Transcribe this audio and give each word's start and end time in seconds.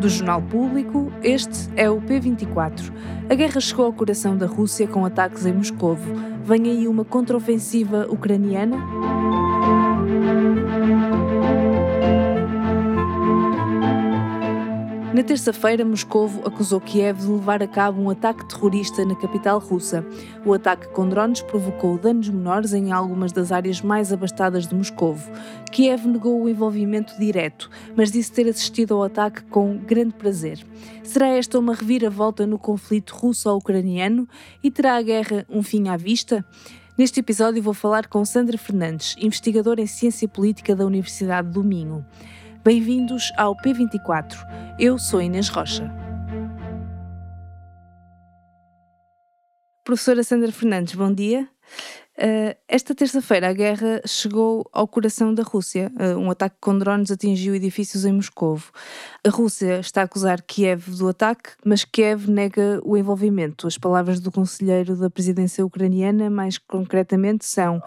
Do 0.00 0.08
Jornal 0.08 0.40
Público, 0.40 1.12
este 1.22 1.68
é 1.76 1.90
o 1.90 2.00
P24. 2.00 2.92
A 3.28 3.34
guerra 3.34 3.60
chegou 3.60 3.84
ao 3.84 3.92
coração 3.92 4.36
da 4.36 4.46
Rússia 4.46 4.86
com 4.88 5.04
ataques 5.04 5.44
em 5.44 5.52
Moscovo. 5.52 6.14
Vem 6.42 6.70
aí 6.70 6.88
uma 6.88 7.04
contraofensiva 7.04 8.06
ucraniana? 8.10 8.76
Na 15.20 15.26
terça-feira, 15.26 15.84
Moscovo 15.84 16.40
acusou 16.46 16.80
Kiev 16.80 17.18
de 17.18 17.26
levar 17.26 17.62
a 17.62 17.66
cabo 17.66 18.00
um 18.00 18.08
ataque 18.08 18.42
terrorista 18.46 19.04
na 19.04 19.14
capital 19.14 19.58
russa. 19.58 20.02
O 20.46 20.54
ataque 20.54 20.88
com 20.88 21.06
drones 21.06 21.42
provocou 21.42 21.98
danos 21.98 22.30
menores 22.30 22.72
em 22.72 22.90
algumas 22.90 23.30
das 23.30 23.52
áreas 23.52 23.82
mais 23.82 24.14
abastadas 24.14 24.66
de 24.66 24.74
Moscovo. 24.74 25.30
Kiev 25.70 26.06
negou 26.06 26.40
o 26.40 26.48
envolvimento 26.48 27.18
direto, 27.18 27.68
mas 27.94 28.10
disse 28.10 28.32
ter 28.32 28.48
assistido 28.48 28.94
ao 28.94 29.02
ataque 29.02 29.42
com 29.42 29.76
grande 29.76 30.14
prazer. 30.14 30.66
Será 31.04 31.26
esta 31.26 31.58
uma 31.58 31.74
reviravolta 31.74 32.46
no 32.46 32.58
conflito 32.58 33.14
russo-ucraniano 33.14 34.26
e 34.62 34.70
terá 34.70 34.96
a 34.96 35.02
guerra 35.02 35.44
um 35.50 35.62
fim 35.62 35.88
à 35.88 35.98
vista? 35.98 36.42
Neste 36.96 37.20
episódio 37.20 37.62
vou 37.62 37.74
falar 37.74 38.08
com 38.08 38.24
Sandra 38.24 38.56
Fernandes, 38.56 39.16
investigadora 39.18 39.82
em 39.82 39.86
Ciência 39.86 40.26
Política 40.26 40.74
da 40.74 40.86
Universidade 40.86 41.50
do 41.50 41.62
Minho. 41.62 42.06
Bem-vindos 42.62 43.32
ao 43.38 43.56
P24. 43.56 44.36
Eu 44.78 44.98
sou 44.98 45.22
Inês 45.22 45.48
Rocha. 45.48 45.90
Professora 49.82 50.22
Sandra 50.22 50.52
Fernandes, 50.52 50.94
bom 50.94 51.10
dia. 51.10 51.48
Uh, 52.18 52.54
esta 52.68 52.94
terça-feira 52.94 53.48
a 53.48 53.52
guerra 53.52 54.02
chegou 54.06 54.68
ao 54.72 54.86
coração 54.86 55.32
da 55.32 55.42
Rússia. 55.42 55.90
Uh, 55.98 56.18
um 56.18 56.30
ataque 56.30 56.56
com 56.60 56.76
drones 56.76 57.10
atingiu 57.10 57.54
edifícios 57.54 58.04
em 58.04 58.12
Moscovo. 58.12 58.70
A 59.26 59.30
Rússia 59.30 59.80
está 59.80 60.02
a 60.02 60.04
acusar 60.04 60.42
Kiev 60.42 60.90
do 60.90 61.08
ataque, 61.08 61.50
mas 61.64 61.82
Kiev 61.82 62.28
nega 62.28 62.78
o 62.84 62.94
envolvimento. 62.94 63.66
As 63.66 63.78
palavras 63.78 64.20
do 64.20 64.30
conselheiro 64.30 64.96
da 64.96 65.08
presidência 65.08 65.64
ucraniana, 65.64 66.28
mais 66.28 66.58
concretamente, 66.58 67.46
são: 67.46 67.80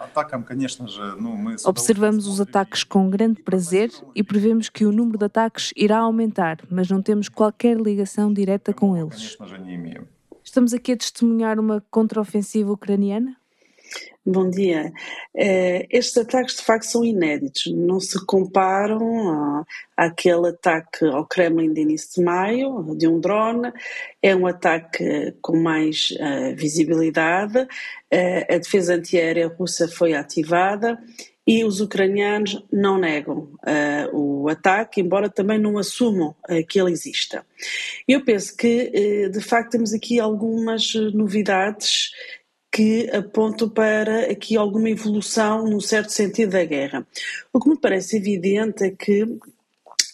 Observamos 1.64 2.26
os 2.26 2.40
ataques 2.40 2.82
com 2.82 3.08
grande 3.08 3.40
prazer 3.40 3.92
e 4.16 4.22
prevemos 4.24 4.68
que 4.68 4.84
o 4.84 4.90
número 4.90 5.18
de 5.18 5.26
ataques 5.26 5.72
irá 5.76 5.98
aumentar, 5.98 6.58
mas 6.68 6.88
não 6.88 7.00
temos 7.00 7.28
qualquer 7.28 7.76
ligação 7.76 8.32
direta 8.32 8.72
com 8.72 8.96
eles. 8.96 9.36
Estamos 10.42 10.74
aqui 10.74 10.92
a 10.92 10.96
testemunhar 10.96 11.60
uma 11.60 11.82
contraofensiva 11.90 12.72
ucraniana? 12.72 13.36
Bom 14.26 14.48
dia. 14.48 14.90
Eh, 15.36 15.86
estes 15.90 16.16
ataques 16.16 16.56
de 16.56 16.62
facto 16.62 16.84
são 16.84 17.04
inéditos, 17.04 17.66
não 17.66 18.00
se 18.00 18.24
comparam 18.24 19.62
àquele 19.94 20.48
ataque 20.48 21.04
ao 21.04 21.26
Kremlin 21.26 21.74
de 21.74 21.82
início 21.82 22.14
de 22.14 22.24
maio, 22.24 22.94
de 22.96 23.06
um 23.06 23.20
drone. 23.20 23.70
É 24.22 24.34
um 24.34 24.46
ataque 24.46 25.34
com 25.42 25.58
mais 25.58 26.10
uh, 26.12 26.56
visibilidade. 26.56 27.58
Uh, 28.10 28.54
a 28.54 28.56
defesa 28.56 28.94
antiaérea 28.94 29.48
russa 29.48 29.86
foi 29.88 30.14
ativada 30.14 30.98
e 31.46 31.62
os 31.62 31.80
ucranianos 31.80 32.64
não 32.72 32.98
negam 32.98 33.50
uh, 33.62 34.16
o 34.16 34.48
ataque, 34.48 35.00
embora 35.00 35.28
também 35.28 35.58
não 35.58 35.76
assumam 35.76 36.34
uh, 36.48 36.66
que 36.66 36.80
ele 36.80 36.92
exista. 36.92 37.44
Eu 38.08 38.24
penso 38.24 38.56
que, 38.56 39.26
uh, 39.26 39.30
de 39.30 39.40
facto, 39.40 39.72
temos 39.72 39.92
aqui 39.92 40.18
algumas 40.18 40.94
novidades 41.12 42.12
que 42.74 43.08
apontam 43.10 43.68
para 43.68 44.32
aqui 44.32 44.56
alguma 44.56 44.90
evolução, 44.90 45.64
num 45.64 45.78
certo 45.78 46.10
sentido, 46.10 46.50
da 46.50 46.64
guerra. 46.64 47.06
O 47.52 47.60
que 47.60 47.68
me 47.68 47.78
parece 47.78 48.16
evidente 48.16 48.82
é 48.82 48.90
que 48.90 49.24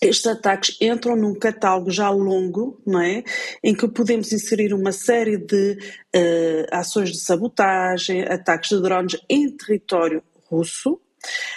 estes 0.02 0.27
ataques 0.27 0.77
entram 0.78 1.17
num 1.17 1.34
catálogo 1.34 1.91
já 1.91 2.11
longo, 2.11 2.78
não 2.86 3.00
é? 3.00 3.25
Em 3.64 3.75
que 3.75 3.89
podemos 3.89 4.30
inserir 4.30 4.75
uma 4.75 4.92
série 4.92 5.39
de 5.39 5.78
uh, 6.14 6.67
ações 6.70 7.12
de 7.12 7.20
sabotagem, 7.20 8.25
ataques 8.25 8.69
de 8.69 8.83
drones 8.83 9.18
em 9.27 9.48
território 9.56 10.23
russo, 10.51 11.01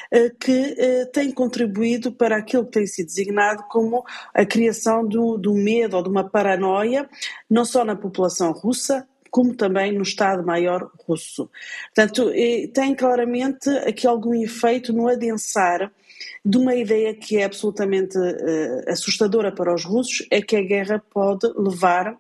eh, 0.10 0.30
que 0.40 0.52
uh, 0.52 1.12
tem 1.12 1.32
contribuído 1.32 2.14
para 2.14 2.38
aquilo 2.38 2.66
que 2.66 2.72
tem 2.72 2.88
sido 2.88 3.08
designado 3.08 3.64
como 3.70 4.06
a 4.34 4.46
criação 4.46 5.06
do, 5.06 5.38
do 5.38 5.54
medo 5.54 5.98
ou 5.98 6.04
de 6.04 6.10
uma 6.10 6.30
paranoia, 6.30 7.10
não 7.50 7.66
só 7.66 7.84
na 7.84 7.96
população 7.96 8.54
russa, 8.54 9.06
como 9.34 9.56
também 9.56 9.92
no 9.92 10.04
Estado-Maior 10.04 10.92
russo. 11.08 11.50
Portanto, 11.88 12.32
tem 12.72 12.94
claramente 12.94 13.68
aqui 13.80 14.06
algum 14.06 14.36
efeito 14.36 14.94
no 14.94 15.08
adensar 15.08 15.92
de 16.46 16.56
uma 16.56 16.76
ideia 16.76 17.16
que 17.16 17.38
é 17.38 17.44
absolutamente 17.44 18.16
uh, 18.16 18.84
assustadora 18.88 19.52
para 19.52 19.74
os 19.74 19.84
russos, 19.84 20.24
é 20.30 20.40
que 20.40 20.56
a 20.56 20.62
guerra 20.62 21.04
pode 21.12 21.52
levar 21.58 22.16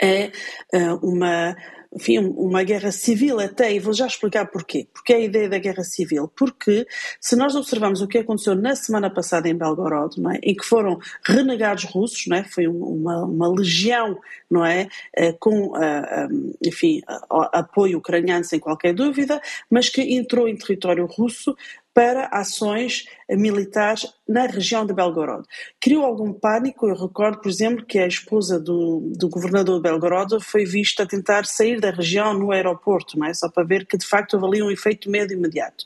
a 0.00 0.78
uh, 0.78 0.96
uma 1.02 1.56
enfim, 1.94 2.18
uma 2.18 2.62
guerra 2.62 2.90
civil 2.90 3.38
até, 3.38 3.72
e 3.72 3.78
vou 3.78 3.92
já 3.92 4.06
explicar 4.06 4.46
porquê. 4.46 4.88
Porque 4.92 5.12
é 5.12 5.16
a 5.16 5.20
ideia 5.20 5.48
da 5.48 5.58
guerra 5.58 5.84
civil? 5.84 6.28
Porque 6.28 6.86
se 7.20 7.36
nós 7.36 7.54
observarmos 7.54 8.00
o 8.00 8.08
que 8.08 8.18
aconteceu 8.18 8.54
na 8.54 8.74
semana 8.74 9.10
passada 9.10 9.48
em 9.48 9.56
Belgorod, 9.56 10.14
é? 10.34 10.38
em 10.42 10.54
que 10.54 10.64
foram 10.64 10.98
renegados 11.24 11.84
russos, 11.84 12.30
é? 12.30 12.44
foi 12.44 12.66
uma, 12.66 13.24
uma 13.24 13.48
legião 13.48 14.18
não 14.52 14.64
é? 14.64 14.86
Eh, 15.16 15.32
com, 15.32 15.74
eh, 15.78 16.06
eh, 16.10 16.28
enfim, 16.66 17.00
apoio 17.30 17.98
ucraniano 17.98 18.44
sem 18.44 18.60
qualquer 18.60 18.92
dúvida, 18.92 19.40
mas 19.70 19.88
que 19.88 20.02
entrou 20.14 20.46
em 20.46 20.56
território 20.56 21.06
russo 21.06 21.56
para 21.94 22.26
ações 22.32 23.04
militares 23.28 24.06
na 24.26 24.46
região 24.46 24.86
de 24.86 24.94
Belgorod. 24.94 25.44
Criou 25.80 26.04
algum 26.04 26.32
pânico, 26.32 26.88
eu 26.88 26.94
recordo, 26.94 27.40
por 27.40 27.48
exemplo, 27.48 27.84
que 27.84 27.98
a 27.98 28.06
esposa 28.06 28.58
do, 28.58 29.12
do 29.16 29.28
governador 29.28 29.76
de 29.76 29.82
Belgorod 29.82 30.40
foi 30.40 30.64
vista 30.64 31.06
tentar 31.06 31.44
sair 31.44 31.80
da 31.80 31.90
região 31.90 32.32
no 32.34 32.50
aeroporto, 32.50 33.18
não 33.18 33.26
é? 33.26 33.34
só 33.34 33.48
para 33.48 33.64
ver 33.64 33.86
que 33.86 33.98
de 33.98 34.06
facto 34.06 34.34
houve 34.34 34.62
um 34.62 34.70
efeito 34.70 35.10
medo 35.10 35.32
imediato. 35.32 35.84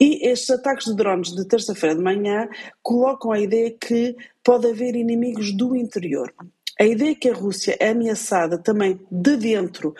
E 0.00 0.28
estes 0.28 0.50
ataques 0.50 0.86
de 0.86 0.96
drones 0.96 1.32
de 1.32 1.44
terça-feira 1.46 1.94
de 1.94 2.02
manhã 2.02 2.48
colocam 2.82 3.32
a 3.32 3.38
ideia 3.38 3.70
que 3.70 4.16
pode 4.42 4.68
haver 4.68 4.96
inimigos 4.96 5.56
do 5.56 5.76
interior. 5.76 6.32
A 6.80 6.84
ideia 6.84 7.14
que 7.14 7.28
a 7.28 7.34
Rússia 7.34 7.76
é 7.78 7.90
ameaçada 7.90 8.58
também 8.58 9.00
de 9.10 9.36
dentro 9.36 9.94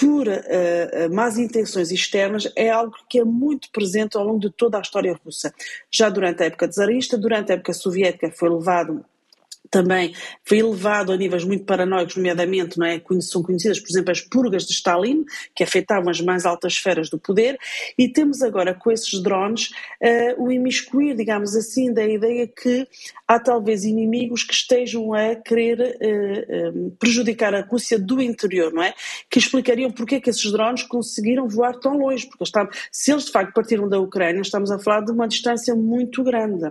por 0.00 0.28
uh, 0.28 1.12
más 1.12 1.38
intenções 1.38 1.90
externas 1.90 2.50
é 2.54 2.70
algo 2.70 2.94
que 3.08 3.18
é 3.18 3.24
muito 3.24 3.70
presente 3.70 4.16
ao 4.16 4.24
longo 4.24 4.38
de 4.38 4.50
toda 4.50 4.78
a 4.78 4.80
história 4.80 5.18
russa. 5.24 5.52
Já 5.90 6.08
durante 6.08 6.42
a 6.42 6.46
época 6.46 6.68
czarista, 6.68 7.18
durante 7.18 7.50
a 7.50 7.54
época 7.54 7.72
soviética 7.72 8.30
foi 8.30 8.48
levado 8.48 9.04
também 9.70 10.14
foi 10.44 10.58
elevado 10.58 11.12
a 11.12 11.16
níveis 11.16 11.44
muito 11.44 11.64
paranoicos, 11.64 12.16
nomeadamente, 12.16 12.78
não 12.78 12.86
é? 12.86 13.00
São 13.20 13.42
conhecidas, 13.42 13.80
por 13.80 13.88
exemplo, 13.90 14.10
as 14.10 14.20
purgas 14.20 14.66
de 14.66 14.72
Stalin, 14.72 15.24
que 15.54 15.62
afetavam 15.62 16.10
as 16.10 16.20
mais 16.20 16.44
altas 16.46 16.74
esferas 16.74 17.10
do 17.10 17.18
poder, 17.18 17.58
e 17.96 18.08
temos 18.08 18.42
agora 18.42 18.74
com 18.74 18.90
esses 18.90 19.22
drones 19.22 19.70
uh, 20.02 20.42
o 20.42 20.50
imiscuir, 20.50 21.14
digamos 21.14 21.54
assim, 21.56 21.92
da 21.92 22.04
ideia 22.04 22.46
que 22.46 22.86
há 23.26 23.38
talvez 23.38 23.84
inimigos 23.84 24.42
que 24.42 24.54
estejam 24.54 25.12
a 25.12 25.34
querer 25.34 25.98
uh, 26.00 26.90
prejudicar 26.98 27.54
a 27.54 27.60
Rússia 27.60 27.98
do 27.98 28.20
interior, 28.20 28.72
não 28.72 28.82
é? 28.82 28.94
Que 29.30 29.38
explicariam 29.38 29.90
porque 29.90 30.16
é 30.16 30.20
que 30.20 30.30
esses 30.30 30.50
drones 30.50 30.82
conseguiram 30.82 31.48
voar 31.48 31.78
tão 31.78 31.98
longe, 31.98 32.26
porque 32.26 32.44
está, 32.44 32.68
se 32.90 33.12
eles 33.12 33.26
de 33.26 33.32
facto 33.32 33.52
partiram 33.52 33.88
da 33.88 33.98
Ucrânia, 33.98 34.40
estamos 34.40 34.70
a 34.70 34.78
falar 34.78 35.02
de 35.02 35.12
uma 35.12 35.28
distância 35.28 35.74
muito 35.74 36.22
grande. 36.22 36.70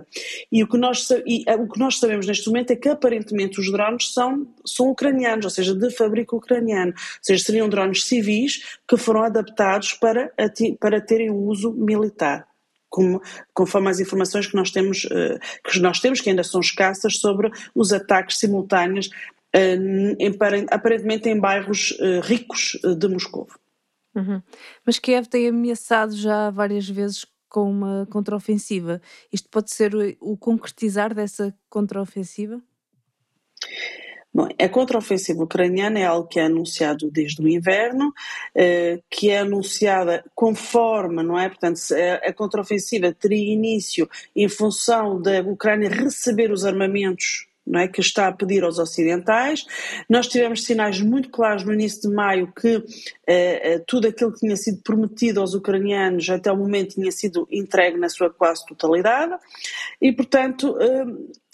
E 0.50 0.62
o 0.62 0.68
que 0.68 0.76
nós, 0.76 1.08
e, 1.26 1.44
o 1.58 1.68
que 1.68 1.78
nós 1.78 1.98
sabemos 1.98 2.26
neste 2.26 2.46
momento 2.48 2.72
é 2.72 2.76
que 2.76 2.87
aparentemente 2.88 3.60
os 3.60 3.70
drones 3.70 4.12
são, 4.12 4.46
são 4.64 4.90
ucranianos, 4.90 5.44
ou 5.44 5.50
seja, 5.50 5.74
de 5.74 5.90
fabrico 5.90 6.36
ucraniano, 6.36 6.92
ou 6.92 7.18
seja, 7.22 7.44
seriam 7.44 7.68
drones 7.68 8.04
civis 8.04 8.78
que 8.86 8.96
foram 8.96 9.22
adaptados 9.22 9.94
para, 9.94 10.32
para 10.80 11.00
terem 11.00 11.30
uso 11.30 11.72
militar. 11.72 12.46
Como, 12.90 13.20
conforme 13.52 13.90
as 13.90 14.00
informações 14.00 14.46
que 14.46 14.56
nós 14.56 14.70
temos, 14.70 15.04
uh, 15.04 15.38
que 15.62 15.78
nós 15.78 16.00
temos, 16.00 16.22
que 16.22 16.30
ainda 16.30 16.42
são 16.42 16.60
escassas, 16.60 17.18
sobre 17.18 17.50
os 17.74 17.92
ataques 17.92 18.38
simultâneos, 18.38 19.10
em, 19.52 20.16
aparentemente 20.70 21.28
em 21.28 21.38
bairros 21.38 21.90
uh, 22.00 22.20
ricos 22.22 22.78
de 22.98 23.08
Moscou. 23.08 23.46
Uhum. 24.14 24.42
Mas 24.86 24.98
Kiev 24.98 25.26
tem 25.26 25.48
ameaçado 25.48 26.16
já 26.16 26.50
várias 26.50 26.88
vezes 26.88 27.26
com 27.48 27.70
uma 27.70 28.06
contraofensiva. 28.10 29.00
Isto 29.32 29.48
pode 29.48 29.70
ser 29.70 29.92
o 30.20 30.36
concretizar 30.36 31.14
dessa 31.14 31.54
contraofensiva? 31.68 32.60
Bom, 34.32 34.46
a 34.58 34.68
contraofensiva 34.68 35.42
ucraniana 35.42 35.98
é 35.98 36.04
algo 36.04 36.28
que 36.28 36.38
é 36.38 36.44
anunciado 36.44 37.10
desde 37.10 37.42
o 37.42 37.48
inverno, 37.48 38.12
eh, 38.54 39.00
que 39.10 39.30
é 39.30 39.38
anunciada 39.38 40.22
conforme, 40.34 41.22
não 41.22 41.38
é? 41.38 41.48
Portanto, 41.48 41.80
a 42.22 42.32
contraofensiva 42.32 43.12
teria 43.12 43.52
início 43.52 44.08
em 44.36 44.48
função 44.48 45.20
da 45.20 45.40
Ucrânia 45.40 45.88
receber 45.88 46.52
os 46.52 46.64
armamentos 46.64 47.48
é, 47.76 47.86
que 47.86 48.00
está 48.00 48.28
a 48.28 48.32
pedir 48.32 48.64
aos 48.64 48.78
ocidentais. 48.78 49.64
Nós 50.08 50.26
tivemos 50.26 50.64
sinais 50.64 51.00
muito 51.00 51.28
claros 51.30 51.64
no 51.64 51.72
início 51.72 52.08
de 52.08 52.14
maio 52.14 52.52
que 52.52 52.82
eh, 53.26 53.74
eh 53.74 53.78
tudo 53.86 54.08
aquilo 54.08 54.32
que 54.32 54.40
tinha 54.40 54.56
sido 54.56 54.80
prometido 54.82 55.40
aos 55.40 55.54
ucranianos 55.54 56.28
até 56.30 56.50
o 56.50 56.56
momento 56.56 56.94
tinha 56.94 57.12
sido 57.12 57.46
entregue 57.50 57.98
na 57.98 58.08
sua 58.08 58.30
quase 58.30 58.64
totalidade 58.66 59.34
e, 60.00 60.12
portanto, 60.12 60.76
eh, 60.80 61.04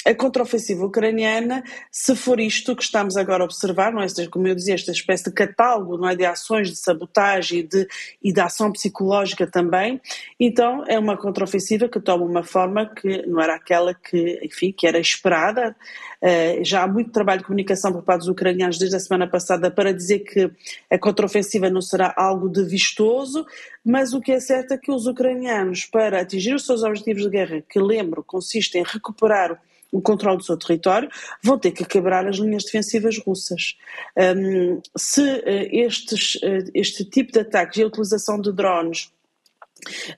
a 0.05 0.15
contraofensiva 0.15 0.85
ucraniana, 0.85 1.65
se 1.91 2.15
for 2.15 2.39
isto 2.39 2.77
que 2.77 2.83
estamos 2.83 3.17
agora 3.17 3.43
a 3.43 3.47
observar, 3.47 3.93
não 3.93 4.03
é? 4.03 4.07
como 4.31 4.47
eu 4.47 4.55
dizia, 4.55 4.75
esta 4.75 4.93
espécie 4.93 5.25
de 5.25 5.33
catálogo 5.33 5.97
não 5.97 6.09
é? 6.09 6.15
de 6.15 6.25
ações 6.25 6.71
de 6.71 6.77
sabotagem 6.77 7.61
e 7.61 7.63
de, 7.63 7.89
e 8.23 8.33
de 8.33 8.41
ação 8.41 8.71
psicológica 8.71 9.47
também, 9.47 10.01
então 10.39 10.85
é 10.87 10.99
uma 10.99 11.17
contraofensiva 11.17 11.89
que 11.89 12.01
toma 12.01 12.25
uma 12.25 12.45
forma 12.45 12.87
que 12.87 13.27
não 13.27 13.41
era 13.41 13.55
aquela 13.55 13.95
que, 13.95 14.41
enfim, 14.43 14.73
que 14.73 14.87
era 14.87 14.99
esperada. 14.99 15.75
Uh, 16.23 16.65
já 16.65 16.83
há 16.83 16.87
muito 16.87 17.11
trabalho 17.11 17.41
de 17.41 17.47
comunicação 17.47 17.93
por 17.93 18.03
parte 18.03 18.21
dos 18.21 18.29
ucranianos 18.29 18.79
desde 18.79 18.97
a 18.97 19.01
semana 19.01 19.27
passada 19.27 19.71
para 19.71 19.93
dizer 19.93 20.21
que 20.21 20.51
a 20.91 20.99
contraofensiva 20.99 21.69
não 21.69 21.83
será 21.83 22.15
algo 22.17 22.49
de 22.49 22.65
vistoso, 22.65 23.45
mas 23.85 24.15
o 24.15 24.21
que 24.21 24.33
é 24.33 24.41
certo 24.41 24.73
é 24.73 24.79
que 24.79 24.91
os 24.91 25.07
ucranianos, 25.07 25.85
para 25.85 26.21
atingir 26.21 26.55
os 26.55 26.65
seus 26.65 26.83
objetivos 26.83 27.25
de 27.25 27.31
guerra, 27.31 27.63
que 27.69 27.79
lembro, 27.79 28.25
consistem 28.25 28.81
em 28.81 28.85
recuperar 28.85 29.61
o 29.95 30.03
controle 30.03 30.39
do 30.39 30.45
seu 30.45 30.57
território, 30.57 31.09
vão 31.41 31.57
ter 31.57 31.71
que 31.71 31.85
quebrar 31.85 32.27
as 32.27 32.37
linhas 32.37 32.65
defensivas 32.65 33.17
russas. 33.19 33.77
Um, 34.17 34.83
se 34.97 35.23
uh, 35.23 35.69
estes, 35.71 36.35
uh, 36.37 36.69
este 36.75 37.05
tipo 37.05 37.31
de 37.31 37.39
ataques 37.39 37.79
e 37.79 37.83
a 37.85 37.87
utilização 37.87 38.41
de 38.41 38.53
drones 38.53 39.13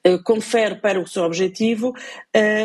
uh, 0.07 0.23
confere 0.25 0.77
para 0.77 0.99
o 0.99 1.07
seu 1.07 1.25
objetivo, 1.25 1.95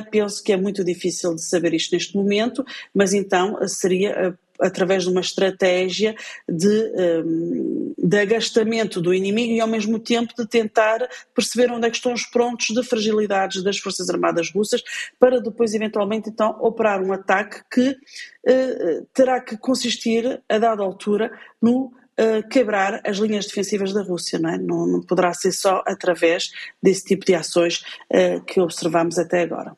penso 0.09 0.41
que 0.41 0.53
é 0.53 0.57
muito 0.57 0.85
difícil 0.85 1.35
de 1.35 1.43
saber 1.43 1.73
isto 1.73 1.93
neste 1.93 2.15
momento, 2.15 2.63
mas 2.93 3.13
então 3.13 3.57
seria 3.67 4.37
através 4.61 5.03
de 5.03 5.09
uma 5.09 5.21
estratégia 5.21 6.15
de, 6.47 6.91
um, 7.25 7.93
de 7.97 8.17
agastamento 8.17 9.01
do 9.01 9.13
inimigo 9.13 9.53
e 9.53 9.59
ao 9.59 9.67
mesmo 9.67 9.99
tempo 9.99 10.33
de 10.37 10.47
tentar 10.47 11.07
perceber 11.33 11.71
onde 11.71 11.87
é 11.87 11.89
que 11.89 11.97
estão 11.97 12.13
os 12.13 12.25
pontos 12.25 12.67
de 12.67 12.83
fragilidades 12.83 13.63
das 13.63 13.77
Forças 13.77 14.09
Armadas 14.09 14.51
russas 14.51 14.83
para 15.19 15.41
depois 15.41 15.73
eventualmente 15.73 16.29
então 16.29 16.57
operar 16.59 17.01
um 17.01 17.11
ataque 17.11 17.61
que 17.71 17.89
uh, 17.89 19.05
terá 19.13 19.41
que 19.41 19.57
consistir 19.57 20.41
a 20.47 20.57
dada 20.57 20.83
altura 20.83 21.31
no 21.61 21.91
Uh, 22.19 22.45
quebrar 22.49 23.01
as 23.05 23.17
linhas 23.17 23.47
defensivas 23.47 23.93
da 23.93 24.03
Rússia, 24.03 24.37
não, 24.37 24.49
é? 24.49 24.57
não, 24.57 24.85
não, 24.85 25.01
poderá 25.01 25.33
ser 25.33 25.53
só 25.53 25.81
através 25.87 26.51
desse 26.83 27.05
tipo 27.05 27.25
de 27.25 27.33
ações 27.33 27.83
uh, 28.13 28.43
que 28.45 28.59
observamos 28.59 29.17
até 29.17 29.41
agora. 29.41 29.75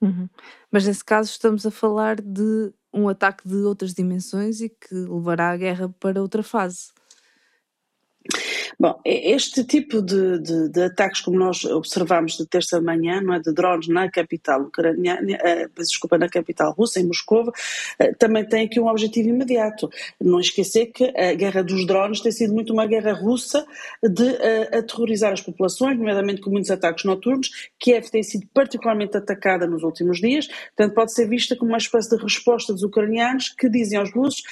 Uhum. 0.00 0.28
Mas 0.70 0.86
nesse 0.86 1.02
caso 1.02 1.30
estamos 1.30 1.64
a 1.64 1.70
falar 1.70 2.20
de 2.20 2.72
um 2.92 3.08
ataque 3.08 3.48
de 3.48 3.56
outras 3.56 3.94
dimensões 3.94 4.60
e 4.60 4.68
que 4.68 4.94
levará 4.94 5.50
a 5.50 5.56
guerra 5.56 5.88
para 6.00 6.20
outra 6.20 6.42
fase. 6.42 6.90
Bom, 8.78 9.00
este 9.04 9.64
tipo 9.64 10.02
de, 10.02 10.38
de, 10.38 10.68
de, 10.68 10.82
ataques, 10.82 11.20
como 11.20 11.38
nós 11.38 11.64
observamos 11.64 12.36
de 12.36 12.46
terça-manhã, 12.46 13.20
não 13.20 13.34
é, 13.34 13.40
de 13.40 13.52
drones 13.52 13.88
na 13.88 14.10
capital 14.10 14.62
ucraniana, 14.62 15.38
eh, 15.42 15.68
desculpa, 15.76 16.18
na 16.18 16.28
capital 16.28 16.72
russa, 16.72 17.00
em 17.00 17.06
Moscou, 17.06 17.52
eh, 17.98 18.12
também 18.14 18.46
tem 18.46 18.66
aqui 18.66 18.80
um 18.80 18.88
objetivo 18.88 19.28
imediato. 19.28 19.88
Não 20.20 20.40
esquecer 20.40 20.86
que 20.86 21.04
a 21.16 21.34
guerra 21.34 21.62
dos 21.62 21.86
drones 21.86 22.20
tem 22.20 22.32
sido 22.32 22.52
muito 22.52 22.72
uma 22.72 22.86
guerra 22.86 23.12
russa 23.12 23.66
de 24.02 24.24
uh, 24.24 24.78
aterrorizar 24.78 25.32
as 25.32 25.40
populações, 25.40 25.98
nomeadamente 25.98 26.40
com 26.40 26.50
muitos 26.50 26.70
ataques 26.70 27.04
noturnos. 27.04 27.70
Kiev 27.78 28.10
tem 28.10 28.22
sido 28.22 28.46
particularmente 28.52 29.16
atacada 29.16 29.66
nos 29.66 29.82
últimos 29.82 30.20
dias, 30.20 30.46
portanto 30.46 30.94
pode 30.94 31.12
ser 31.12 31.28
vista 31.28 31.56
como 31.56 31.70
uma 31.70 31.78
espécie 31.78 32.10
de 32.10 32.22
resposta 32.22 32.72
dos 32.72 32.82
ucranianos 32.82 33.48
que 33.48 33.68
dizem 33.68 33.98
aos 33.98 34.12
russos 34.12 34.42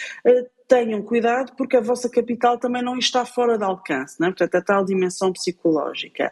tenham 0.70 1.02
cuidado 1.02 1.52
porque 1.56 1.76
a 1.76 1.80
vossa 1.80 2.08
capital 2.08 2.56
também 2.56 2.80
não 2.80 2.96
está 2.96 3.26
fora 3.26 3.58
de 3.58 3.64
alcance, 3.64 4.20
não 4.20 4.28
é? 4.28 4.30
portanto 4.30 4.54
a 4.54 4.62
tal 4.62 4.84
dimensão 4.84 5.32
psicológica. 5.32 6.30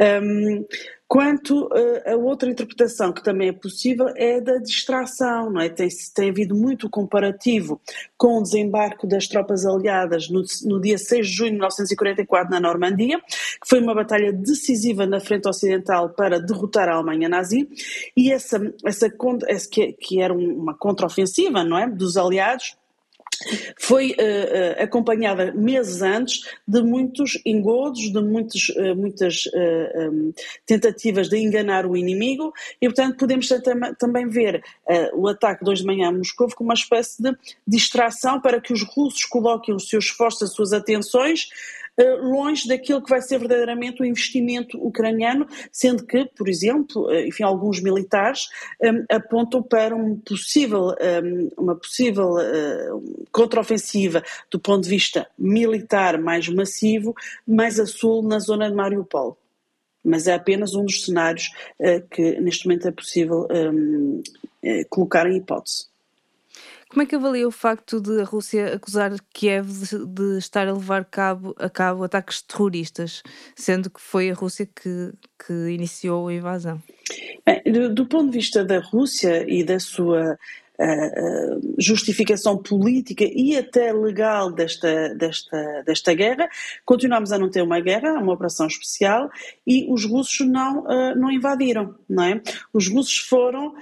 Um, 0.00 0.64
quanto 1.06 1.66
uh, 1.66 2.12
a 2.12 2.16
outra 2.16 2.50
interpretação 2.50 3.12
que 3.12 3.22
também 3.22 3.48
é 3.48 3.52
possível 3.52 4.08
é 4.16 4.40
da 4.40 4.56
distração, 4.56 5.50
não 5.50 5.60
é? 5.60 5.68
Tem, 5.68 5.86
tem 6.14 6.30
havido 6.30 6.54
muito 6.54 6.88
comparativo 6.88 7.78
com 8.16 8.38
o 8.38 8.42
desembarque 8.42 9.06
das 9.06 9.28
tropas 9.28 9.66
aliadas 9.66 10.30
no, 10.30 10.42
no 10.64 10.80
dia 10.80 10.96
6 10.96 11.26
de 11.26 11.32
junho 11.34 11.50
de 11.50 11.56
1944 11.56 12.50
na 12.50 12.58
Normandia, 12.58 13.20
que 13.20 13.68
foi 13.68 13.80
uma 13.80 13.94
batalha 13.94 14.32
decisiva 14.32 15.04
na 15.04 15.20
frente 15.20 15.46
ocidental 15.46 16.08
para 16.08 16.40
derrotar 16.40 16.88
a 16.88 16.94
Alemanha 16.94 17.28
nazi, 17.28 17.68
e 18.16 18.32
essa, 18.32 18.56
essa, 18.82 19.12
essa 19.46 19.68
que, 19.68 19.92
que 19.92 20.22
era 20.22 20.32
uma 20.32 20.72
contraofensiva, 20.74 21.62
não 21.62 21.78
é, 21.78 21.86
dos 21.86 22.16
aliados, 22.16 22.78
foi 23.78 24.10
uh, 24.10 24.14
uh, 24.14 24.82
acompanhada 24.82 25.52
meses 25.52 26.02
antes 26.02 26.42
de 26.66 26.82
muitos 26.82 27.40
engodos, 27.44 28.12
de 28.12 28.20
muitos, 28.20 28.68
uh, 28.70 28.94
muitas 28.96 29.44
um, 29.54 30.32
tentativas 30.66 31.28
de 31.28 31.38
enganar 31.38 31.86
o 31.86 31.96
inimigo 31.96 32.52
e, 32.80 32.86
portanto, 32.86 33.16
podemos 33.16 33.48
também 33.98 34.28
ver 34.28 34.62
o 35.14 35.28
ataque 35.28 35.64
de 35.64 35.70
hoje 35.70 35.82
de 35.82 35.86
manhã 35.86 36.08
a 36.08 36.12
Moscou 36.12 36.48
como 36.54 36.68
uma 36.68 36.74
espécie 36.74 37.22
de 37.22 37.36
distração 37.66 38.40
para 38.40 38.60
que 38.60 38.72
os 38.72 38.82
russos 38.82 39.24
coloquem 39.24 39.74
os 39.74 39.88
seus 39.88 40.04
esforços, 40.06 40.42
as 40.42 40.54
suas 40.54 40.72
atenções 40.72 41.48
longe 42.20 42.66
daquilo 42.66 43.02
que 43.02 43.10
vai 43.10 43.22
ser 43.22 43.38
verdadeiramente 43.38 44.02
o 44.02 44.04
investimento 44.04 44.78
ucraniano, 44.84 45.46
sendo 45.70 46.04
que, 46.04 46.24
por 46.36 46.48
exemplo, 46.48 47.10
eh, 47.10 47.28
enfim, 47.28 47.44
alguns 47.44 47.80
militares 47.80 48.48
ehm, 48.82 49.04
apontam 49.10 49.62
para 49.62 49.94
um 49.94 50.16
possível, 50.16 50.94
ehm, 51.00 51.48
uma 51.56 51.76
possível 51.76 52.34
uh, 52.34 53.26
contraofensiva 53.30 54.22
do 54.50 54.58
ponto 54.58 54.84
de 54.84 54.90
vista 54.90 55.28
militar 55.38 56.18
mais 56.18 56.48
massivo, 56.48 57.14
mais 57.46 57.78
a 57.78 57.86
sul 57.86 58.22
na 58.22 58.38
zona 58.38 58.68
de 58.68 58.74
Mariupol 58.76 59.38
mas 60.06 60.26
é 60.26 60.34
apenas 60.34 60.74
um 60.74 60.84
dos 60.84 61.02
cenários 61.02 61.50
uh, 61.80 62.06
que 62.10 62.38
neste 62.38 62.66
momento 62.66 62.86
é 62.86 62.92
possível 62.92 63.48
um, 63.50 64.22
ehm, 64.62 64.80
uh, 64.82 64.88
colocar 64.90 65.26
em 65.26 65.38
hipótese. 65.38 65.86
Como 66.94 67.02
é 67.02 67.06
que 67.06 67.16
avalia 67.16 67.48
o 67.48 67.50
facto 67.50 68.00
de 68.00 68.20
a 68.20 68.24
Rússia 68.24 68.72
acusar 68.72 69.10
Kiev 69.32 69.66
de, 69.66 70.06
de 70.06 70.38
estar 70.38 70.68
a 70.68 70.72
levar 70.72 71.04
cabo, 71.04 71.52
a 71.58 71.68
cabo 71.68 72.04
ataques 72.04 72.40
terroristas, 72.40 73.20
sendo 73.56 73.90
que 73.90 74.00
foi 74.00 74.30
a 74.30 74.34
Rússia 74.34 74.64
que, 74.64 75.12
que 75.44 75.52
iniciou 75.70 76.28
a 76.28 76.34
invasão? 76.34 76.80
Bem, 77.44 77.60
do, 77.64 77.92
do, 77.92 78.06
ponto 78.06 78.30
de 78.30 78.38
vista 78.38 78.64
da 78.64 78.78
Rússia 78.78 79.44
e 79.48 79.64
da 79.64 79.80
sua 79.80 80.38
uh, 80.78 81.74
justificação 81.80 82.58
política 82.58 83.24
e 83.24 83.56
até 83.56 83.92
legal 83.92 84.52
desta, 84.52 85.12
desta, 85.16 85.82
desta 85.84 86.14
guerra, 86.14 86.48
continuamos 86.84 87.32
a 87.32 87.38
não 87.38 87.50
ter 87.50 87.62
uma 87.62 87.80
guerra, 87.80 88.12
uma 88.12 88.34
operação 88.34 88.68
especial, 88.68 89.28
e 89.66 89.92
os 89.92 90.04
russos 90.04 90.46
não, 90.46 90.84
uh, 90.84 91.16
não 91.16 91.28
invadiram, 91.28 91.96
não 92.08 92.22
é? 92.22 92.40
Os 92.72 92.86
russos 92.86 93.18
foram 93.18 93.74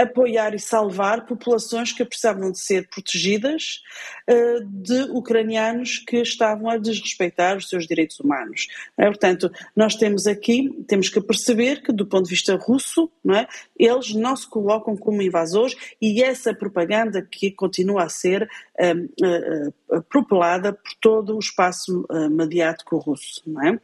apoiar 0.00 0.54
e 0.54 0.58
salvar 0.58 1.26
populações 1.26 1.92
que 1.92 2.04
precisavam 2.04 2.50
de 2.50 2.58
ser 2.58 2.88
protegidas 2.88 3.82
uh, 4.28 4.64
de 4.64 5.02
ucranianos 5.10 5.98
que 5.98 6.16
estavam 6.16 6.68
a 6.68 6.76
desrespeitar 6.76 7.56
os 7.56 7.68
seus 7.68 7.86
direitos 7.86 8.18
humanos. 8.20 8.68
É? 8.96 9.06
Portanto, 9.06 9.50
nós 9.76 9.94
temos 9.94 10.26
aqui, 10.26 10.70
temos 10.86 11.08
que 11.08 11.20
perceber 11.20 11.82
que 11.82 11.92
do 11.92 12.06
ponto 12.06 12.24
de 12.24 12.30
vista 12.30 12.56
russo, 12.56 13.10
não 13.22 13.34
é, 13.34 13.46
eles 13.78 14.14
não 14.14 14.34
se 14.34 14.48
colocam 14.48 14.96
como 14.96 15.22
invasores 15.22 15.76
e 16.00 16.22
essa 16.22 16.54
propaganda 16.54 17.22
que 17.22 17.50
continua 17.50 18.04
a 18.04 18.08
ser 18.08 18.48
uh, 18.78 19.96
uh, 19.96 20.02
propelada 20.04 20.72
por 20.72 20.92
todo 21.00 21.36
o 21.36 21.38
espaço 21.38 22.06
mediático 22.30 22.96
russo. 22.98 23.42
Não 23.46 23.62
é? 23.62 23.80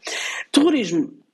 Terrorismo 0.50 1.25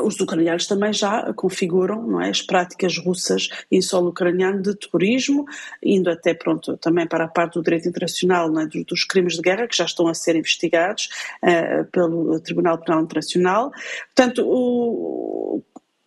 os 0.00 0.18
ucranianos 0.20 0.66
também 0.66 0.92
já 0.92 1.32
configuram 1.34 2.02
não 2.02 2.20
é, 2.20 2.30
as 2.30 2.40
práticas 2.40 2.96
russas 2.98 3.48
em 3.70 3.82
solo 3.82 4.08
ucraniano 4.08 4.62
de 4.62 4.74
terrorismo, 4.74 5.44
indo 5.82 6.10
até 6.10 6.32
pronto 6.34 6.76
também 6.78 7.06
para 7.06 7.24
a 7.24 7.28
parte 7.28 7.54
do 7.54 7.62
direito 7.62 7.88
internacional 7.88 8.46
é, 8.58 8.66
dos, 8.66 8.84
dos, 8.84 9.04
crimes 9.04 9.34
de 9.34 9.42
guerra 9.42 9.66
que 9.66 9.76
já 9.76 9.84
estão 9.84 10.08
a 10.08 10.14
ser 10.14 10.36
investigados 10.36 11.08
uh, 11.42 11.84
pelo 11.90 12.40
Tribunal 12.40 12.78
Penal 12.78 13.02
Internacional. 13.02 13.70
Portanto, 14.14 14.42
o, 14.46 15.62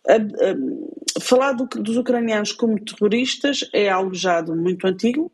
a, 0.08 0.14
a, 0.14 1.20
falar 1.20 1.52
do, 1.52 1.66
dos 1.66 1.96
ucranianos 1.96 2.52
como 2.52 2.82
terroristas 2.82 3.68
é 3.72 3.88
algo 3.88 4.14
já 4.14 4.42
muito 4.42 4.86
antigo, 4.86 5.30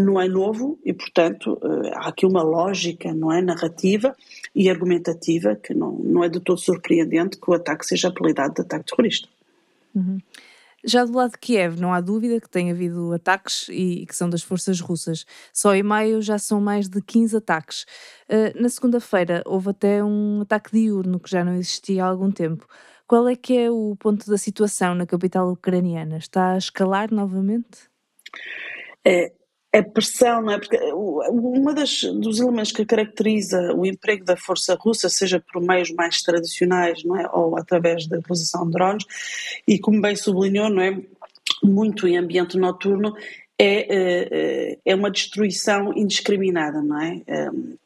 não 0.00 0.20
é 0.20 0.28
novo 0.28 0.78
e, 0.84 0.92
portanto, 0.92 1.58
eh, 1.62 1.90
há 1.94 2.08
aqui 2.08 2.26
uma 2.26 2.42
lógica, 2.42 3.14
não 3.14 3.32
é, 3.32 3.40
narrativa 3.40 4.16
e 4.54 4.68
argumentativa 4.68 5.54
que 5.54 5.72
não, 5.72 5.92
não 5.92 6.24
é 6.24 6.28
de 6.28 6.40
todo 6.40 6.58
surpreendente 6.58 7.38
que 7.38 7.50
o 7.50 7.54
ataque 7.54 7.86
seja 7.86 8.08
apelidado 8.08 8.54
de 8.54 8.62
ataque 8.62 8.86
terrorista. 8.86 9.28
Uhum. 9.94 10.18
Já 10.86 11.04
do 11.04 11.16
lado 11.16 11.32
de 11.32 11.38
Kiev, 11.38 11.80
não 11.80 11.94
há 11.94 12.00
dúvida 12.00 12.38
que 12.38 12.48
tem 12.48 12.70
havido 12.70 13.12
ataques 13.14 13.68
e 13.70 14.04
que 14.06 14.14
são 14.14 14.28
das 14.28 14.42
forças 14.42 14.80
russas. 14.80 15.24
Só 15.50 15.74
em 15.74 15.82
maio 15.82 16.20
já 16.20 16.38
são 16.38 16.60
mais 16.60 16.88
de 16.88 17.00
15 17.00 17.38
ataques. 17.38 17.86
Uh, 18.28 18.60
na 18.60 18.68
segunda-feira 18.68 19.42
houve 19.46 19.70
até 19.70 20.04
um 20.04 20.42
ataque 20.42 20.72
diurno 20.72 21.18
que 21.18 21.30
já 21.30 21.42
não 21.42 21.54
existia 21.54 22.04
há 22.04 22.08
algum 22.08 22.30
tempo. 22.30 22.66
Qual 23.06 23.26
é 23.28 23.34
que 23.34 23.56
é 23.56 23.70
o 23.70 23.96
ponto 23.98 24.28
da 24.30 24.36
situação 24.36 24.94
na 24.94 25.06
capital 25.06 25.50
ucraniana? 25.50 26.18
Está 26.18 26.52
a 26.52 26.58
escalar 26.58 27.10
novamente? 27.10 27.88
É, 29.04 29.32
a 29.74 29.82
pressão, 29.82 30.40
não 30.42 30.52
é? 30.52 30.58
Porque 30.58 30.78
uma 30.92 31.74
das 31.74 32.02
dos 32.02 32.38
elementos 32.38 32.70
que 32.70 32.84
caracteriza 32.84 33.72
o 33.74 33.84
emprego 33.84 34.24
da 34.24 34.36
força 34.36 34.76
russa, 34.80 35.08
seja 35.08 35.42
por 35.52 35.60
meios 35.60 35.90
mais 35.90 36.22
tradicionais, 36.22 37.02
não 37.04 37.16
é, 37.16 37.28
ou 37.32 37.58
através 37.58 38.06
da 38.06 38.18
utilização 38.18 38.66
de 38.66 38.72
drones, 38.72 39.04
e 39.66 39.78
como 39.78 40.00
bem 40.00 40.14
sublinhou, 40.14 40.70
não 40.70 40.80
é, 40.80 40.96
muito 41.62 42.06
em 42.06 42.16
ambiente 42.16 42.56
noturno, 42.56 43.14
é, 43.58 43.86
é, 43.88 44.78
é 44.84 44.94
uma 44.94 45.10
destruição 45.10 45.92
indiscriminada, 45.96 46.82
não 46.82 47.00
é? 47.00 47.22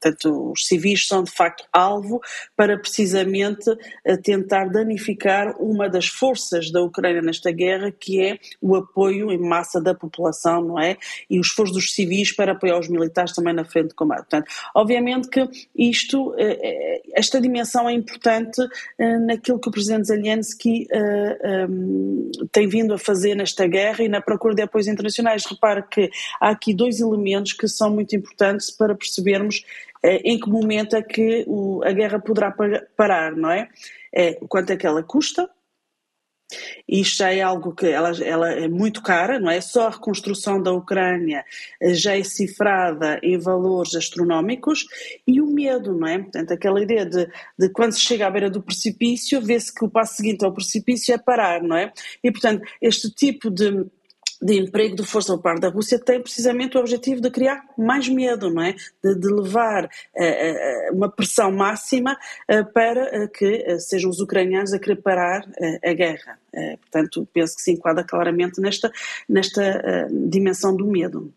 Portanto, 0.00 0.52
os 0.52 0.66
civis 0.66 1.06
são 1.06 1.22
de 1.22 1.30
facto 1.30 1.64
alvo 1.72 2.20
para 2.56 2.78
precisamente 2.78 3.70
eh, 4.04 4.16
tentar 4.16 4.66
danificar 4.66 5.54
uma 5.60 5.88
das 5.88 6.06
forças 6.06 6.70
da 6.70 6.80
Ucrânia 6.82 7.20
nesta 7.20 7.50
guerra, 7.50 7.90
que 7.90 8.20
é 8.20 8.38
o 8.60 8.76
apoio 8.76 9.30
em 9.30 9.38
massa 9.38 9.80
da 9.80 9.94
população, 9.94 10.62
não 10.62 10.78
é? 10.78 10.96
E 11.28 11.38
os 11.38 11.48
esforço 11.48 11.72
dos 11.72 11.92
civis 11.92 12.32
para 12.32 12.52
apoiar 12.52 12.78
os 12.78 12.88
militares 12.88 13.32
também 13.32 13.52
na 13.52 13.64
frente 13.64 13.88
de 13.88 13.94
combate. 13.94 14.20
Portanto, 14.20 14.50
obviamente 14.74 15.28
que 15.28 15.48
isto, 15.76 16.34
eh, 16.38 16.58
eh, 16.62 17.02
esta 17.14 17.40
dimensão 17.40 17.88
é 17.88 17.92
importante 17.92 18.60
naquilo 19.26 19.58
que 19.58 19.68
o 19.68 19.72
presidente 19.72 20.06
Zelensky 20.06 20.86
tem 22.52 22.68
vindo 22.68 22.94
a 22.94 22.98
fazer 22.98 23.34
nesta 23.34 23.66
guerra 23.66 24.04
e 24.04 24.08
na 24.08 24.20
procura 24.20 24.54
de 24.54 24.62
apoios 24.62 24.86
internacionais 24.86 25.42
repare 25.58 25.82
que 25.82 26.10
há 26.40 26.50
aqui 26.50 26.72
dois 26.72 27.00
elementos 27.00 27.52
que 27.52 27.66
são 27.66 27.90
muito 27.90 28.14
importantes 28.14 28.70
para 28.70 28.94
percebermos 28.94 29.64
eh, 30.02 30.20
em 30.24 30.38
que 30.38 30.48
momento 30.48 30.94
é 30.94 31.02
que 31.02 31.44
a 31.84 31.92
guerra 31.92 32.20
poderá 32.20 32.54
parar, 32.96 33.34
não 33.34 33.50
é? 33.50 33.68
é? 34.14 34.34
Quanto 34.48 34.70
é 34.70 34.76
que 34.76 34.86
ela 34.86 35.02
custa, 35.02 35.50
isto 36.88 37.18
já 37.18 37.32
é 37.32 37.42
algo 37.42 37.74
que 37.74 37.86
ela, 37.86 38.10
ela, 38.24 38.50
é 38.50 38.68
muito 38.68 39.02
cara, 39.02 39.38
não 39.38 39.50
é? 39.50 39.60
Só 39.60 39.86
a 39.86 39.90
reconstrução 39.90 40.62
da 40.62 40.72
Ucrânia 40.72 41.44
eh, 41.80 41.94
já 41.94 42.16
é 42.16 42.22
cifrada 42.22 43.20
em 43.22 43.38
valores 43.38 43.94
astronómicos 43.94 44.86
e 45.26 45.40
o 45.42 45.46
medo, 45.46 45.94
não 45.94 46.08
é? 46.08 46.18
Portanto, 46.18 46.52
aquela 46.52 46.80
ideia 46.80 47.04
de, 47.04 47.28
de 47.58 47.68
quando 47.70 47.92
se 47.92 48.00
chega 48.00 48.26
à 48.26 48.30
beira 48.30 48.48
do 48.48 48.62
precipício, 48.62 49.42
vê-se 49.42 49.74
que 49.74 49.84
o 49.84 49.90
passo 49.90 50.16
seguinte 50.16 50.44
ao 50.44 50.54
precipício 50.54 51.14
é 51.14 51.18
parar, 51.18 51.62
não 51.62 51.76
é? 51.76 51.92
E, 52.24 52.30
portanto, 52.30 52.66
este 52.80 53.10
tipo 53.10 53.50
de 53.50 53.86
de 54.40 54.58
emprego 54.58 54.96
de 54.96 55.04
força 55.04 55.34
por 55.34 55.42
parte 55.42 55.60
da 55.60 55.68
Rússia 55.68 55.98
tem 55.98 56.20
precisamente 56.20 56.76
o 56.76 56.80
objetivo 56.80 57.20
de 57.20 57.30
criar 57.30 57.64
mais 57.76 58.08
medo, 58.08 58.50
não 58.50 58.62
é? 58.62 58.74
De, 59.02 59.14
de 59.14 59.28
levar 59.28 59.84
uh, 59.86 60.94
uma 60.94 61.08
pressão 61.08 61.50
máxima 61.50 62.16
uh, 62.48 62.72
para 62.72 63.28
que 63.28 63.78
sejam 63.80 64.10
os 64.10 64.20
ucranianos 64.20 64.72
a 64.72 64.78
querer 64.78 64.96
parar 64.96 65.44
a 65.84 65.92
guerra. 65.92 66.38
portanto, 66.80 67.28
penso 67.32 67.56
que 67.56 67.62
se 67.62 67.72
enquadra 67.72 68.04
claramente 68.04 68.60
nesta, 68.60 68.90
nesta 69.28 70.08
dimensão 70.10 70.76
do 70.76 70.86
medo. 70.86 71.32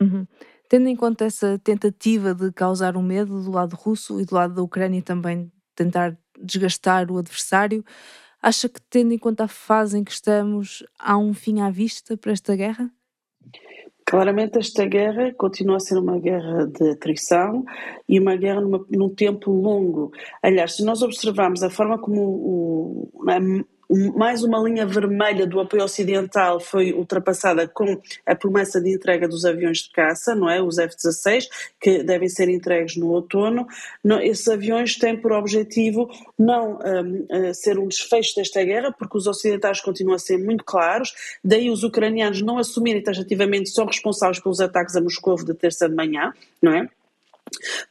Uhum. 0.00 0.26
Tendo 0.68 0.88
em 0.88 0.96
conta 0.96 1.24
essa 1.24 1.58
tentativa 1.58 2.34
de 2.34 2.52
causar 2.52 2.96
o 2.96 3.00
um 3.00 3.02
medo 3.02 3.42
do 3.42 3.50
lado 3.50 3.74
russo 3.74 4.20
e 4.20 4.24
do 4.24 4.34
lado 4.34 4.54
da 4.54 4.62
Ucrânia 4.62 5.00
também 5.02 5.50
tentar 5.74 6.16
desgastar 6.40 7.10
o 7.10 7.18
adversário, 7.18 7.84
Acha 8.40 8.68
que, 8.68 8.80
tendo 8.88 9.12
em 9.12 9.18
conta 9.18 9.44
a 9.44 9.48
fase 9.48 9.98
em 9.98 10.04
que 10.04 10.12
estamos, 10.12 10.84
há 10.98 11.18
um 11.18 11.34
fim 11.34 11.60
à 11.60 11.70
vista 11.70 12.16
para 12.16 12.32
esta 12.32 12.54
guerra? 12.54 12.90
Claramente, 14.06 14.58
esta 14.58 14.86
guerra 14.86 15.34
continua 15.34 15.76
a 15.76 15.80
ser 15.80 15.98
uma 15.98 16.18
guerra 16.18 16.66
de 16.66 16.92
atrição 16.92 17.64
e 18.08 18.18
uma 18.18 18.36
guerra 18.36 18.60
numa, 18.60 18.82
num 18.88 19.14
tempo 19.14 19.50
longo. 19.50 20.10
Aliás, 20.42 20.76
se 20.76 20.84
nós 20.84 21.02
observarmos 21.02 21.62
a 21.62 21.68
forma 21.68 21.98
como 21.98 22.22
o, 22.22 23.22
mais 23.90 24.42
uma 24.42 24.58
linha 24.60 24.86
vermelha 24.86 25.46
do 25.46 25.60
apoio 25.60 25.82
ocidental 25.82 26.60
foi 26.60 26.92
ultrapassada 26.92 27.66
com 27.66 28.00
a 28.26 28.34
promessa 28.34 28.80
de 28.80 28.94
entrega 28.94 29.26
dos 29.26 29.46
aviões 29.46 29.78
de 29.78 29.90
caça, 29.90 30.34
não 30.34 30.48
é? 30.48 30.60
Os 30.60 30.78
F-16, 30.78 31.46
que 31.80 32.02
devem 32.02 32.28
ser 32.28 32.50
entregues 32.50 32.96
no 32.96 33.08
outono. 33.08 33.66
esses 34.22 34.46
aviões 34.46 34.96
têm 34.96 35.16
por 35.16 35.32
objetivo 35.32 36.10
não 36.38 36.78
um, 36.78 37.26
uh, 37.30 37.54
ser 37.54 37.78
um 37.78 37.88
desfecho 37.88 38.36
desta 38.36 38.62
guerra, 38.62 38.92
porque 38.92 39.16
os 39.16 39.26
ocidentais 39.26 39.80
continuam 39.80 40.16
a 40.16 40.18
ser 40.18 40.36
muito 40.36 40.64
claros, 40.64 41.14
daí 41.42 41.70
os 41.70 41.82
ucranianos 41.82 42.42
não 42.42 42.58
assumirem 42.58 43.02
taxativamente 43.02 43.70
são 43.70 43.86
responsáveis 43.86 44.40
pelos 44.40 44.60
ataques 44.60 44.96
a 44.96 45.00
Moscou 45.00 45.36
de 45.36 45.54
terça 45.54 45.88
de 45.88 45.94
manhã, 45.94 46.32
não 46.60 46.72
é? 46.72 46.88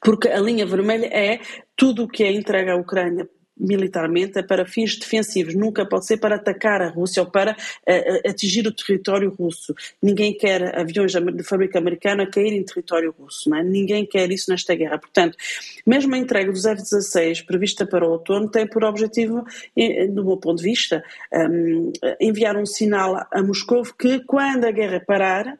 Porque 0.02 0.28
a 0.28 0.40
linha 0.40 0.66
vermelha 0.66 1.08
é 1.08 1.40
tudo 1.76 2.04
o 2.04 2.08
que 2.08 2.24
é 2.24 2.32
entregue 2.32 2.70
à 2.70 2.76
Ucrânia 2.76 3.28
militarmente 3.60 4.40
é 4.40 4.44
para 4.44 4.66
fins 4.66 4.98
defensivos, 4.98 5.56
nunca 5.56 5.86
pode 5.86 6.06
ser 6.06 6.18
para 6.18 6.36
atacar 6.36 6.82
a 6.82 6.90
Rússia 6.90 7.24
ou 7.24 7.30
para 7.30 7.54
uh, 7.54 8.30
atingir 8.30 8.68
o 8.68 8.72
território 8.72 9.30
russo. 9.30 9.74
Ninguém 10.02 10.34
quer 10.34 10.78
aviões 10.78 11.12
de 11.14 11.44
fábrica 11.44 11.80
americana 11.80 12.30
cair 12.30 12.54
em 12.54 12.64
território 12.64 13.14
russo, 13.18 13.54
é? 13.56 13.64
ninguém 13.64 14.06
quer 14.06 14.32
isso 14.32 14.52
nesta 14.52 14.76
guerra. 14.76 14.98
Portanto, 14.98 15.38
mesmo 15.86 16.14
a 16.16 16.18
entrega 16.18 16.52
dos 16.52 16.66
F-16 16.66 17.46
prevista 17.46 17.86
para 17.86 18.06
o 18.08 18.12
outono 18.12 18.50
tem 18.50 18.68
por 18.68 18.84
objetivo, 18.84 19.44
do 20.12 20.24
meu 20.24 20.38
ponto 20.38 20.58
de 20.58 20.64
vista, 20.64 21.04
um, 21.34 21.92
enviar 22.20 22.56
um 22.58 22.66
sinal 22.66 23.28
a 23.32 23.44
Moscou 23.44 23.84
que 23.98 24.20
quando 24.26 24.66
a 24.66 24.72
guerra 24.72 25.00
parar, 25.00 25.58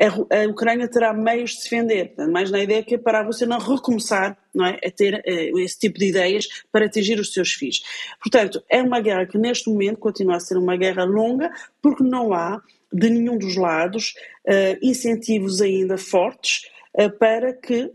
a, 0.00 0.48
Ucrânia 0.48 0.88
terá 0.88 1.12
meios 1.12 1.50
de 1.50 1.56
se 1.56 1.70
defender, 1.70 2.14
mais 2.30 2.50
na 2.50 2.62
ideia 2.62 2.82
que 2.82 2.94
é 2.94 2.98
para 2.98 3.20
a 3.20 3.22
Rússia 3.22 3.46
não 3.46 3.58
recomeçar 3.58 4.36
não 4.54 4.66
é, 4.66 4.78
a 4.84 4.90
ter 4.90 5.14
uh, 5.14 5.58
esse 5.58 5.78
tipo 5.78 5.98
de 5.98 6.06
ideias 6.06 6.48
para 6.70 6.86
atingir 6.86 7.18
os 7.18 7.32
seus 7.32 7.52
fins. 7.52 7.82
Portanto, 8.20 8.62
é 8.68 8.82
uma 8.82 9.00
guerra 9.00 9.26
que 9.26 9.38
neste 9.38 9.68
momento 9.68 9.98
continua 9.98 10.36
a 10.36 10.40
ser 10.40 10.56
uma 10.56 10.76
guerra 10.76 11.04
longa, 11.04 11.50
porque 11.82 12.02
não 12.02 12.32
há 12.32 12.62
de 12.92 13.10
nenhum 13.10 13.36
dos 13.36 13.56
lados 13.56 14.14
uh, 14.46 14.78
incentivos 14.80 15.60
ainda 15.60 15.98
fortes 15.98 16.68
uh, 16.98 17.10
para 17.18 17.52
que 17.52 17.90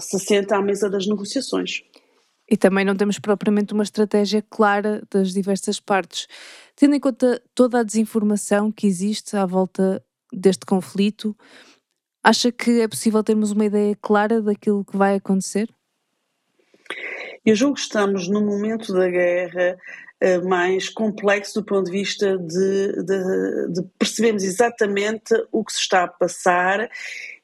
se 0.00 0.18
sente 0.18 0.52
à 0.52 0.60
mesa 0.60 0.90
das 0.90 1.06
negociações. 1.06 1.82
E 2.50 2.56
também 2.56 2.84
não 2.84 2.94
temos 2.94 3.18
propriamente 3.18 3.72
uma 3.72 3.82
estratégia 3.82 4.42
clara 4.42 5.02
das 5.10 5.32
diversas 5.32 5.80
partes. 5.80 6.26
Tendo 6.76 6.94
em 6.94 7.00
conta 7.00 7.40
toda 7.54 7.80
a 7.80 7.82
desinformação 7.82 8.70
que 8.70 8.86
existe 8.86 9.34
à 9.36 9.46
volta 9.46 10.04
deste 10.34 10.66
conflito, 10.66 11.36
acha 12.22 12.50
que 12.50 12.80
é 12.80 12.88
possível 12.88 13.22
termos 13.22 13.52
uma 13.52 13.66
ideia 13.66 13.96
clara 14.00 14.40
daquilo 14.40 14.84
que 14.84 14.96
vai 14.96 15.16
acontecer? 15.16 15.68
Eu 17.44 17.54
julgo 17.54 17.74
que 17.74 17.82
estamos 17.82 18.28
no 18.28 18.40
momento 18.40 18.92
da 18.92 19.08
guerra 19.08 19.76
uh, 20.22 20.48
mais 20.48 20.88
complexo 20.88 21.60
do 21.60 21.66
ponto 21.66 21.86
de 21.86 21.92
vista 21.92 22.38
de, 22.38 23.02
de, 23.04 23.72
de 23.72 23.82
percebermos 23.98 24.42
exatamente 24.42 25.34
o 25.52 25.62
que 25.64 25.72
se 25.72 25.80
está 25.80 26.04
a 26.04 26.08
passar 26.08 26.88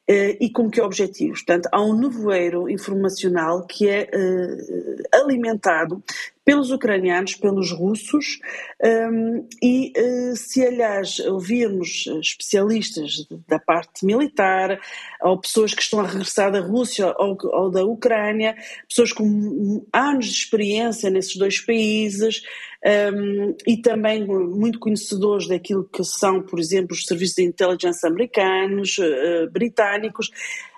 Uh, 0.09 0.35
e 0.40 0.50
com 0.50 0.68
que 0.68 0.80
objetivos. 0.80 1.44
Portanto, 1.44 1.68
há 1.70 1.80
um 1.80 1.97
nevoeiro 1.97 2.68
informacional 2.68 3.64
que 3.64 3.88
é 3.88 4.11
uh, 4.12 5.23
alimentado 5.23 6.02
pelos 6.44 6.70
ucranianos, 6.70 7.35
pelos 7.35 7.70
russos, 7.70 8.40
um, 8.82 9.47
e 9.62 9.92
uh, 9.97 10.37
se 10.37 10.64
aliás 10.64 11.20
ouvirmos 11.20 12.06
especialistas 12.20 13.26
da 13.47 13.59
parte 13.59 14.04
militar, 14.04 14.80
ou 15.23 15.38
pessoas 15.38 15.75
que 15.75 15.82
estão 15.82 16.00
a 16.00 16.06
regressar 16.06 16.50
da 16.50 16.61
Rússia 16.61 17.14
ou, 17.18 17.37
ou 17.44 17.70
da 17.70 17.85
Ucrânia, 17.85 18.56
pessoas 18.88 19.12
com 19.12 19.87
anos 19.92 20.26
de 20.26 20.32
experiência 20.32 21.11
nesses 21.11 21.37
dois 21.37 21.61
países, 21.61 22.42
um, 23.12 23.54
e 23.66 23.76
também 23.76 24.26
muito 24.26 24.78
conhecedores 24.78 25.47
daquilo 25.47 25.85
que 25.85 26.02
são, 26.02 26.42
por 26.42 26.59
exemplo, 26.59 26.94
os 26.94 27.04
serviços 27.04 27.37
de 27.37 27.44
inteligência 27.44 28.09
americanos, 28.09 28.97
uh, 28.99 29.50
britânicos, 29.50 30.30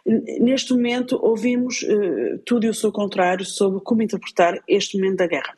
Neste 0.05 0.73
momento 0.73 1.19
ouvimos 1.23 1.83
uh, 1.83 2.39
tudo 2.45 2.67
e 2.67 2.69
o 2.69 2.75
seu 2.75 2.91
contrário 2.91 3.45
sobre 3.45 3.81
como 3.81 4.03
interpretar 4.03 4.61
este 4.67 4.99
momento 4.99 5.19
da 5.19 5.27
guerra. 5.27 5.57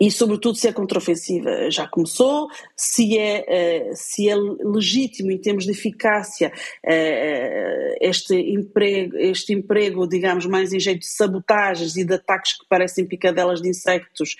E, 0.00 0.10
sobretudo, 0.10 0.56
se 0.56 0.66
a 0.66 0.72
contraofensiva 0.72 1.70
já 1.70 1.86
começou, 1.86 2.48
se 2.76 3.16
é, 3.16 3.90
uh, 3.90 3.96
se 3.96 4.28
é 4.28 4.34
legítimo 4.36 5.30
em 5.30 5.38
termos 5.38 5.64
de 5.64 5.70
eficácia 5.70 6.52
uh, 6.84 7.96
este, 8.00 8.34
emprego, 8.34 9.16
este 9.16 9.52
emprego, 9.52 10.08
digamos, 10.08 10.46
mais 10.46 10.72
em 10.72 10.80
jeito 10.80 11.00
de 11.00 11.08
sabotagens 11.08 11.96
e 11.96 12.04
de 12.04 12.14
ataques 12.14 12.58
que 12.58 12.66
parecem 12.68 13.06
picadelas 13.06 13.60
de 13.60 13.68
insectos 13.68 14.36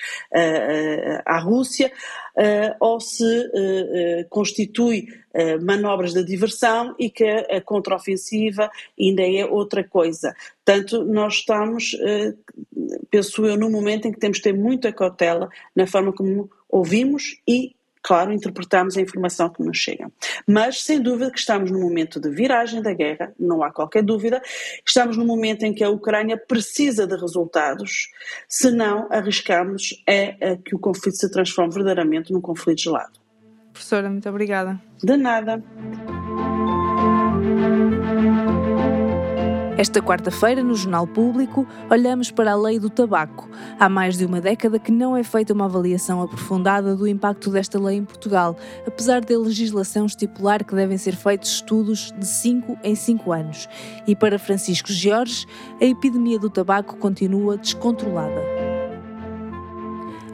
à 1.24 1.38
Rússia, 1.38 1.92
ou 2.80 3.00
se 3.00 3.50
constitui 4.28 5.06
manobras 5.62 6.12
de 6.12 6.24
diversão 6.24 6.94
e 6.98 7.08
que 7.10 7.24
a 7.24 7.60
contraofensiva 7.60 8.70
ainda 8.98 9.22
é 9.22 9.44
outra 9.44 9.84
coisa. 9.84 10.34
Portanto, 10.64 11.04
nós 11.04 11.34
estamos, 11.34 11.96
penso 13.10 13.46
eu, 13.46 13.56
num 13.56 13.70
momento 13.70 14.08
em 14.08 14.12
que 14.12 14.18
temos 14.18 14.38
de 14.38 14.44
ter 14.44 14.54
muita 14.54 14.92
cautela 14.92 15.48
na 15.74 15.86
forma 15.86 16.12
como 16.12 16.50
ouvimos 16.68 17.40
e 17.46 17.74
claro, 18.04 18.32
interpretamos 18.32 18.96
a 18.99 19.00
informação 19.00 19.49
que 19.49 19.62
nos 19.62 19.78
chega. 19.78 20.12
Mas, 20.46 20.82
sem 20.82 21.00
dúvida, 21.00 21.30
que 21.30 21.38
estamos 21.38 21.70
num 21.70 21.80
momento 21.80 22.20
de 22.20 22.28
viragem 22.28 22.82
da 22.82 22.92
guerra, 22.92 23.32
não 23.40 23.62
há 23.62 23.73
qualquer 23.73 24.02
dúvida. 24.02 24.42
Estamos 24.87 25.16
num 25.16 25.25
momento 25.25 25.64
em 25.64 25.73
que 25.73 25.82
a 25.82 25.88
Ucrânia 25.88 26.37
precisa 26.37 27.06
de 27.06 27.16
resultados, 27.16 28.11
senão 28.46 29.08
arriscamos 29.11 30.02
é, 30.06 30.56
que 30.56 30.76
o 30.76 30.78
conflito 30.78 31.16
se 31.16 31.30
transforme 31.30 31.73
verdadeiramente 31.73 32.30
num 32.30 32.42
conflito 32.42 32.82
gelado. 32.82 33.18
Professora, 33.73 34.11
muito 34.11 34.28
obrigada. 34.28 34.80
De 35.02 35.16
nada. 35.16 35.62
Esta 39.76 40.00
quarta-feira, 40.00 40.62
no 40.62 40.76
Jornal 40.76 41.04
Público, 41.04 41.66
olhamos 41.90 42.30
para 42.30 42.52
a 42.52 42.56
lei 42.56 42.78
do 42.78 42.88
tabaco. 42.88 43.50
Há 43.76 43.88
mais 43.88 44.16
de 44.16 44.24
uma 44.24 44.40
década 44.40 44.78
que 44.78 44.92
não 44.92 45.16
é 45.16 45.24
feita 45.24 45.52
uma 45.52 45.64
avaliação 45.64 46.22
aprofundada 46.22 46.94
do 46.94 47.08
impacto 47.08 47.50
desta 47.50 47.76
lei 47.76 47.96
em 47.96 48.04
Portugal, 48.04 48.56
apesar 48.86 49.20
da 49.24 49.36
legislação 49.36 50.06
estipular 50.06 50.62
que 50.62 50.76
devem 50.76 50.96
ser 50.96 51.16
feitos 51.16 51.50
estudos 51.50 52.12
de 52.16 52.24
5 52.24 52.78
em 52.84 52.94
5 52.94 53.32
anos. 53.32 53.68
E 54.06 54.14
para 54.14 54.38
Francisco 54.38 54.92
Jorge, 54.92 55.44
a 55.80 55.84
epidemia 55.84 56.38
do 56.38 56.48
tabaco 56.48 56.96
continua 56.96 57.56
descontrolada. 57.56 58.42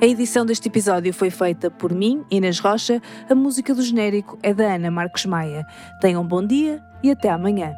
A 0.03 0.07
edição 0.07 0.45
deste 0.45 0.69
episódio 0.69 1.15
foi 1.15 1.31
feita 1.31 1.71
por 1.71 1.95
mim, 1.95 2.25
Inês 2.31 2.59
Rocha. 2.59 3.01
A 3.29 3.35
música 3.35 3.75
do 3.75 3.81
genérico 3.81 4.39
é 4.43 4.53
da 4.53 4.75
Ana 4.75 4.91
Marcos 4.91 5.25
Maia. 5.25 5.67
Tenham 5.99 6.23
um 6.23 6.27
bom 6.27 6.47
dia 6.47 6.83
e 7.03 7.11
até 7.11 7.31
amanhã. 7.31 7.73